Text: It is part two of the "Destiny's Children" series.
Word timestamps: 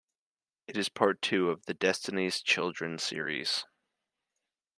It 0.65 0.77
is 0.77 0.89
part 0.89 1.21
two 1.21 1.51
of 1.51 1.67
the 1.67 1.75
"Destiny's 1.75 2.41
Children" 2.41 2.97
series. 2.97 3.65